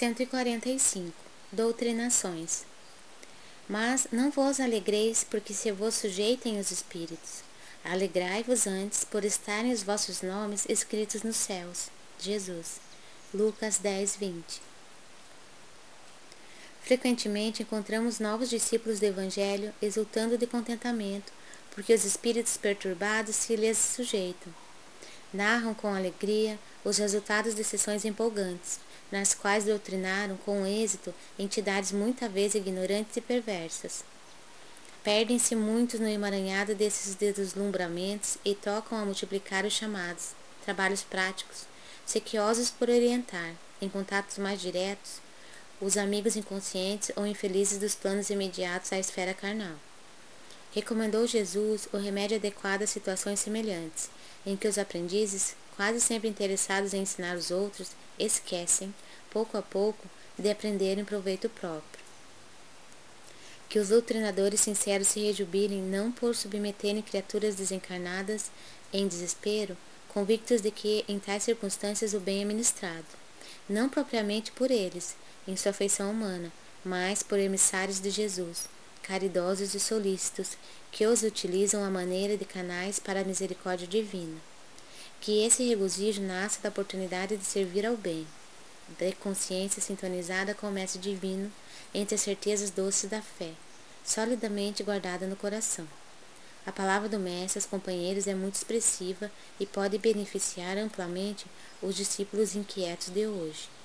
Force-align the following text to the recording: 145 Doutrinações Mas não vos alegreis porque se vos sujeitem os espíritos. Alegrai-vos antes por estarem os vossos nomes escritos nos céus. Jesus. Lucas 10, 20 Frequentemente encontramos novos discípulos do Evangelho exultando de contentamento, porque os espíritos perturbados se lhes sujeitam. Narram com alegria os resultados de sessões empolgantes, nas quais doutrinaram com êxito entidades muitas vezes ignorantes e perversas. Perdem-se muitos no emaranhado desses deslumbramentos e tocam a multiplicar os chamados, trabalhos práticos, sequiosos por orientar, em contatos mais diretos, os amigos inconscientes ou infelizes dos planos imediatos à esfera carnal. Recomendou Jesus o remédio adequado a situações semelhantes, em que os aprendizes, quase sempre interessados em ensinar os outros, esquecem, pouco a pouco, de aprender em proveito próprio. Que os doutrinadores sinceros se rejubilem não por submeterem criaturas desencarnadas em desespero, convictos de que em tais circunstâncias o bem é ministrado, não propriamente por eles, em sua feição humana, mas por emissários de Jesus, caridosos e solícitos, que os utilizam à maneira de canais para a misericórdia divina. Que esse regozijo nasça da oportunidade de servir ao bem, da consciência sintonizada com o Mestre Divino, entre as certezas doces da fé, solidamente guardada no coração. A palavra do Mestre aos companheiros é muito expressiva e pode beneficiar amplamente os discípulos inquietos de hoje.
145 0.00 1.12
Doutrinações 1.52 2.62
Mas 3.68 4.06
não 4.10 4.30
vos 4.30 4.58
alegreis 4.58 5.22
porque 5.22 5.52
se 5.52 5.70
vos 5.70 5.94
sujeitem 5.94 6.58
os 6.58 6.70
espíritos. 6.70 7.42
Alegrai-vos 7.84 8.66
antes 8.66 9.04
por 9.04 9.26
estarem 9.26 9.70
os 9.70 9.82
vossos 9.82 10.22
nomes 10.22 10.64
escritos 10.70 11.22
nos 11.22 11.36
céus. 11.36 11.90
Jesus. 12.18 12.80
Lucas 13.34 13.76
10, 13.76 14.16
20 14.16 14.62
Frequentemente 16.80 17.62
encontramos 17.62 18.18
novos 18.18 18.48
discípulos 18.48 19.00
do 19.00 19.04
Evangelho 19.04 19.70
exultando 19.82 20.38
de 20.38 20.46
contentamento, 20.46 21.30
porque 21.72 21.92
os 21.92 22.06
espíritos 22.06 22.56
perturbados 22.56 23.36
se 23.36 23.54
lhes 23.54 23.76
sujeitam. 23.76 24.50
Narram 25.32 25.74
com 25.74 25.94
alegria 25.94 26.58
os 26.84 26.98
resultados 26.98 27.54
de 27.54 27.62
sessões 27.62 28.04
empolgantes, 28.04 28.80
nas 29.12 29.32
quais 29.32 29.64
doutrinaram 29.64 30.36
com 30.38 30.66
êxito 30.66 31.14
entidades 31.38 31.92
muitas 31.92 32.30
vezes 32.30 32.56
ignorantes 32.56 33.16
e 33.16 33.20
perversas. 33.20 34.04
Perdem-se 35.04 35.54
muitos 35.54 36.00
no 36.00 36.08
emaranhado 36.08 36.74
desses 36.74 37.14
deslumbramentos 37.14 38.38
e 38.44 38.54
tocam 38.54 38.98
a 38.98 39.04
multiplicar 39.04 39.64
os 39.64 39.72
chamados, 39.72 40.30
trabalhos 40.64 41.02
práticos, 41.02 41.64
sequiosos 42.04 42.70
por 42.70 42.90
orientar, 42.90 43.54
em 43.80 43.88
contatos 43.88 44.36
mais 44.36 44.60
diretos, 44.60 45.20
os 45.80 45.96
amigos 45.96 46.36
inconscientes 46.36 47.10
ou 47.16 47.26
infelizes 47.26 47.78
dos 47.78 47.94
planos 47.94 48.28
imediatos 48.30 48.92
à 48.92 48.98
esfera 48.98 49.32
carnal. 49.32 49.76
Recomendou 50.72 51.26
Jesus 51.26 51.88
o 51.92 51.96
remédio 51.96 52.36
adequado 52.36 52.82
a 52.82 52.86
situações 52.86 53.40
semelhantes, 53.40 54.08
em 54.46 54.56
que 54.56 54.68
os 54.68 54.78
aprendizes, 54.78 55.56
quase 55.76 56.00
sempre 56.00 56.28
interessados 56.28 56.94
em 56.94 57.02
ensinar 57.02 57.36
os 57.36 57.50
outros, 57.50 57.90
esquecem, 58.18 58.94
pouco 59.30 59.58
a 59.58 59.62
pouco, 59.62 60.06
de 60.38 60.48
aprender 60.48 60.96
em 60.96 61.04
proveito 61.04 61.48
próprio. 61.48 62.04
Que 63.68 63.80
os 63.80 63.88
doutrinadores 63.88 64.60
sinceros 64.60 65.08
se 65.08 65.20
rejubilem 65.20 65.82
não 65.82 66.12
por 66.12 66.36
submeterem 66.36 67.02
criaturas 67.02 67.56
desencarnadas 67.56 68.50
em 68.92 69.08
desespero, 69.08 69.76
convictos 70.08 70.60
de 70.60 70.70
que 70.70 71.04
em 71.08 71.18
tais 71.18 71.42
circunstâncias 71.42 72.14
o 72.14 72.20
bem 72.20 72.42
é 72.42 72.44
ministrado, 72.44 73.06
não 73.68 73.88
propriamente 73.88 74.52
por 74.52 74.70
eles, 74.70 75.16
em 75.46 75.56
sua 75.56 75.72
feição 75.72 76.10
humana, 76.10 76.52
mas 76.84 77.22
por 77.22 77.38
emissários 77.38 78.00
de 78.00 78.10
Jesus, 78.10 78.68
caridosos 79.10 79.74
e 79.74 79.80
solícitos, 79.80 80.56
que 80.92 81.04
os 81.04 81.24
utilizam 81.24 81.82
à 81.82 81.90
maneira 81.90 82.36
de 82.36 82.44
canais 82.44 83.00
para 83.00 83.22
a 83.22 83.24
misericórdia 83.24 83.84
divina. 83.84 84.40
Que 85.20 85.44
esse 85.44 85.68
regozijo 85.68 86.22
nasça 86.22 86.60
da 86.62 86.68
oportunidade 86.68 87.36
de 87.36 87.44
servir 87.44 87.84
ao 87.84 87.96
bem, 87.96 88.24
da 89.00 89.10
consciência 89.16 89.82
sintonizada 89.82 90.54
com 90.54 90.68
o 90.68 90.70
Mestre 90.70 91.00
Divino, 91.00 91.50
entre 91.92 92.14
as 92.14 92.20
certezas 92.20 92.70
doces 92.70 93.10
da 93.10 93.20
fé, 93.20 93.50
solidamente 94.04 94.84
guardada 94.84 95.26
no 95.26 95.34
coração. 95.34 95.88
A 96.64 96.70
palavra 96.70 97.08
do 97.08 97.18
Mestre 97.18 97.58
aos 97.58 97.66
companheiros 97.66 98.28
é 98.28 98.34
muito 98.34 98.54
expressiva 98.54 99.28
e 99.58 99.66
pode 99.66 99.98
beneficiar 99.98 100.78
amplamente 100.78 101.46
os 101.82 101.96
discípulos 101.96 102.54
inquietos 102.54 103.08
de 103.08 103.26
hoje. 103.26 103.79